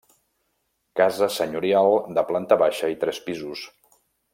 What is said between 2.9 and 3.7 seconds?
i tres pisos.